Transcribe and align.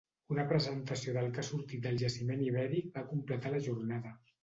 Una 0.35 0.45
presentació 0.53 1.13
del 1.19 1.29
que 1.35 1.43
ha 1.43 1.47
sortit 1.51 1.85
del 1.85 2.01
jaciment 2.07 2.43
ibèric 2.49 2.91
va 2.99 3.07
completar 3.15 3.57
la 3.57 3.65
jornada. 3.71 4.21